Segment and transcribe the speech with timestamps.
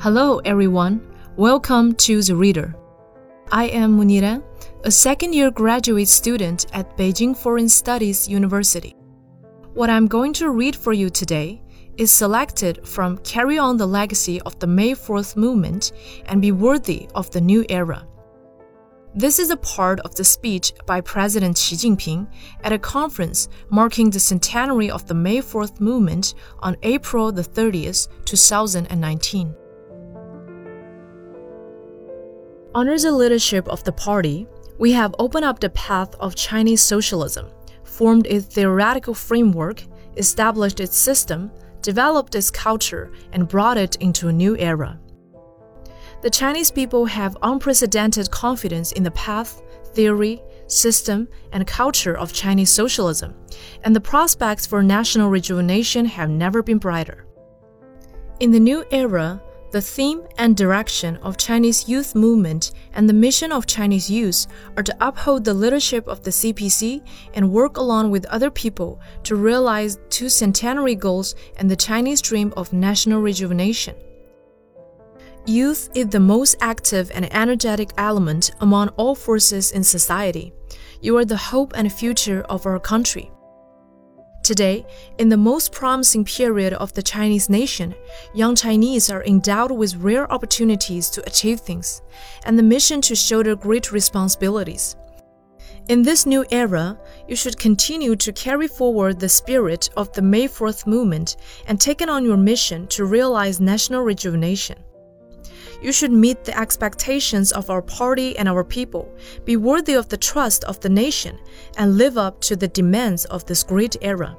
[0.00, 1.00] Hello, everyone.
[1.34, 2.72] Welcome to The Reader.
[3.50, 4.40] I am Munira,
[4.84, 8.94] a second year graduate student at Beijing Foreign Studies University.
[9.74, 11.60] What I'm going to read for you today
[11.96, 15.90] is selected from Carry On the Legacy of the May 4th Movement
[16.26, 18.06] and Be Worthy of the New Era.
[19.16, 22.28] This is a part of the speech by President Xi Jinping
[22.62, 28.06] at a conference marking the centenary of the May 4th movement on April the 30th,
[28.26, 29.56] 2019.
[32.78, 34.46] Under the leadership of the party,
[34.78, 37.48] we have opened up the path of Chinese socialism,
[37.82, 39.82] formed its theoretical framework,
[40.16, 41.50] established its system,
[41.82, 44.96] developed its culture, and brought it into a new era.
[46.22, 49.60] The Chinese people have unprecedented confidence in the path,
[49.92, 53.34] theory, system, and culture of Chinese socialism,
[53.82, 57.26] and the prospects for national rejuvenation have never been brighter.
[58.38, 63.52] In the new era, the theme and direction of Chinese youth movement and the mission
[63.52, 68.24] of Chinese youth are to uphold the leadership of the CPC and work along with
[68.26, 73.94] other people to realize two centenary goals and the Chinese dream of national rejuvenation.
[75.44, 80.52] Youth is the most active and energetic element among all forces in society.
[81.00, 83.30] You are the hope and future of our country.
[84.48, 84.86] Today,
[85.18, 87.94] in the most promising period of the Chinese nation,
[88.32, 92.00] young Chinese are endowed with rare opportunities to achieve things
[92.46, 94.96] and the mission to shoulder great responsibilities.
[95.88, 100.48] In this new era, you should continue to carry forward the spirit of the May
[100.48, 104.78] 4th movement and take on your mission to realize national rejuvenation.
[105.80, 110.16] You should meet the expectations of our party and our people, be worthy of the
[110.16, 111.38] trust of the nation,
[111.76, 114.36] and live up to the demands of this great era.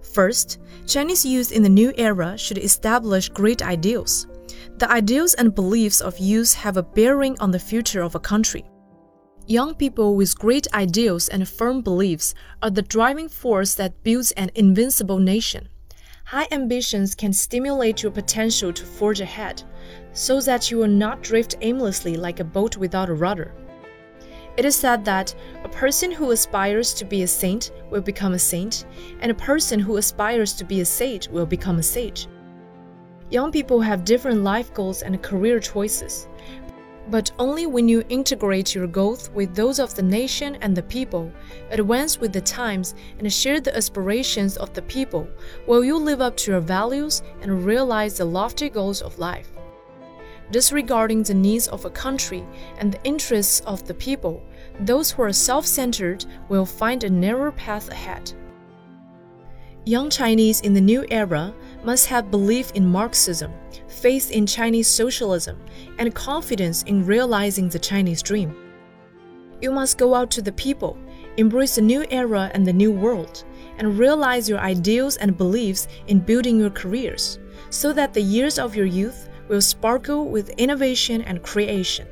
[0.00, 4.26] First, Chinese youth in the new era should establish great ideals.
[4.78, 8.64] The ideals and beliefs of youth have a bearing on the future of a country.
[9.46, 14.50] Young people with great ideals and firm beliefs are the driving force that builds an
[14.54, 15.68] invincible nation.
[16.24, 19.62] High ambitions can stimulate your potential to forge ahead,
[20.12, 23.52] so that you will not drift aimlessly like a boat without a rudder.
[24.56, 28.38] It is said that a person who aspires to be a saint will become a
[28.38, 28.86] saint,
[29.20, 32.26] and a person who aspires to be a sage will become a sage.
[33.28, 36.26] Young people have different life goals and career choices,
[37.08, 41.30] but only when you integrate your goals with those of the nation and the people,
[41.70, 45.28] advance with the times, and share the aspirations of the people,
[45.66, 49.50] will you live up to your values and realize the lofty goals of life.
[50.50, 52.44] Disregarding the needs of a country
[52.78, 54.42] and the interests of the people,
[54.80, 58.32] those who are self centered will find a narrow path ahead.
[59.84, 63.52] Young Chinese in the new era must have belief in Marxism,
[63.88, 65.60] faith in Chinese socialism,
[65.98, 68.54] and confidence in realizing the Chinese dream.
[69.60, 70.98] You must go out to the people,
[71.36, 73.44] embrace the new era and the new world,
[73.78, 77.38] and realize your ideals and beliefs in building your careers,
[77.70, 82.06] so that the years of your youth will sparkle with innovation and creation.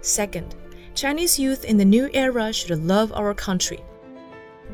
[0.00, 0.54] Second,
[0.94, 3.80] Chinese youth in the new era should love our country.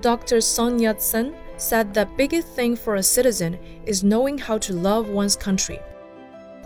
[0.01, 0.41] Dr.
[0.41, 5.37] Sun Yat-sen said the biggest thing for a citizen is knowing how to love one's
[5.37, 5.81] country.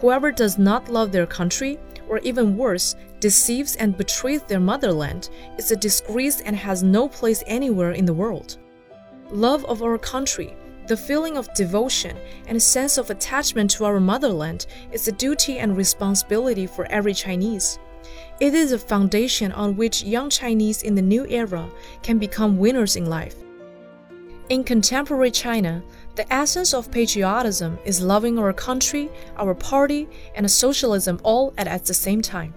[0.00, 1.78] Whoever does not love their country,
[2.08, 7.42] or even worse, deceives and betrays their motherland, is a disgrace and has no place
[7.46, 8.58] anywhere in the world.
[9.30, 10.54] Love of our country,
[10.86, 12.16] the feeling of devotion
[12.46, 17.14] and a sense of attachment to our motherland is a duty and responsibility for every
[17.14, 17.78] Chinese.
[18.38, 21.68] It is a foundation on which young Chinese in the new era
[22.02, 23.36] can become winners in life.
[24.48, 25.82] In contemporary China,
[26.14, 31.84] the essence of patriotism is loving our country, our party, and socialism all at, at
[31.84, 32.54] the same time.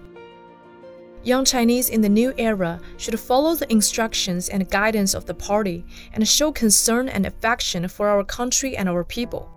[1.22, 5.84] Young Chinese in the new era should follow the instructions and guidance of the party
[6.14, 9.50] and show concern and affection for our country and our people.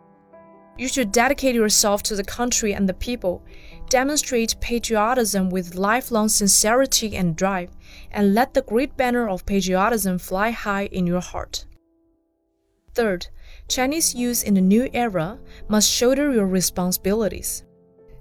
[0.77, 3.45] You should dedicate yourself to the country and the people,
[3.89, 7.69] demonstrate patriotism with lifelong sincerity and drive,
[8.11, 11.65] and let the great banner of patriotism fly high in your heart.
[12.93, 13.27] Third,
[13.69, 15.39] Chinese youth in the new era
[15.69, 17.63] must shoulder your responsibilities.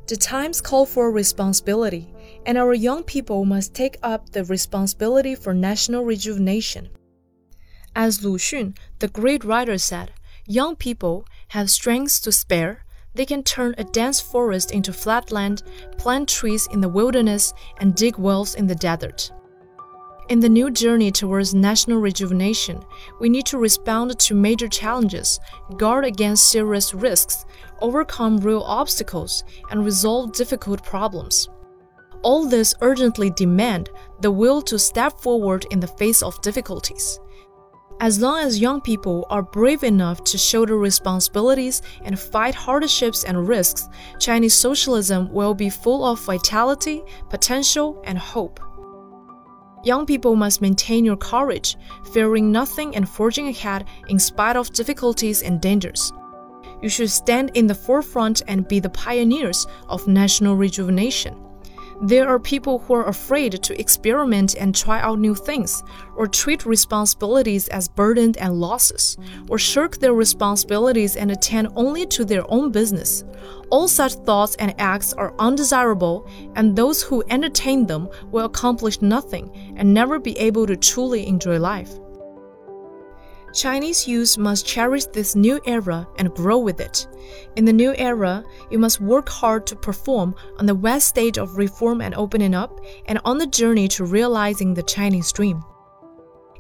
[0.07, 2.13] The times call for responsibility,
[2.47, 6.89] and our young people must take up the responsibility for national rejuvenation.
[7.95, 10.13] As Lu Xun, the great writer, said,
[10.47, 12.85] young people have strengths to spare.
[13.15, 15.63] They can turn a dense forest into flat land,
[15.99, 19.31] plant trees in the wilderness, and dig wells in the desert.
[20.29, 22.83] In the new journey towards national rejuvenation,
[23.21, 25.39] we need to respond to major challenges,
[25.77, 27.45] guard against serious risks,
[27.81, 31.51] overcome real obstacles, and resolve difficult problems.
[32.23, 33.91] All this urgently demand
[34.21, 37.19] the will to step forward in the face of difficulties.
[38.01, 43.49] As long as young people are brave enough to shoulder responsibilities and fight hardships and
[43.49, 43.89] risks,
[44.19, 48.59] Chinese socialism will be full of vitality, potential, and hope.
[49.85, 51.77] Young people must maintain your courage,
[52.13, 56.13] fearing nothing and forging ahead in spite of difficulties and dangers.
[56.83, 61.37] You should stand in the forefront and be the pioneers of national rejuvenation.
[62.01, 65.85] There are people who are afraid to experiment and try out new things,
[66.17, 69.17] or treat responsibilities as burden and losses,
[69.49, 73.25] or shirk their responsibilities and attend only to their own business.
[73.71, 79.75] All such thoughts and acts are undesirable, and those who entertain them will accomplish nothing
[79.77, 81.91] and never be able to truly enjoy life.
[83.53, 87.07] Chinese youth must cherish this new era and grow with it.
[87.57, 91.59] In the new era, you must work hard to perform on the west stage of
[91.59, 95.63] reform and opening up, and on the journey to realizing the Chinese dream.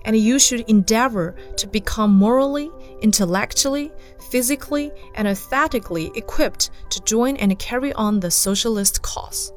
[0.04, 3.90] And you should endeavor to become morally, intellectually,
[4.30, 9.52] physically, and aesthetically equipped to join and carry on the socialist cause.